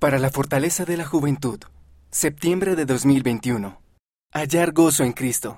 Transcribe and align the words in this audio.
Para 0.00 0.20
la 0.20 0.30
fortaleza 0.30 0.84
de 0.84 0.96
la 0.96 1.04
juventud. 1.04 1.58
Septiembre 2.12 2.76
de 2.76 2.84
2021. 2.84 3.80
Hallar 4.32 4.70
gozo 4.70 5.02
en 5.02 5.12
Cristo. 5.12 5.56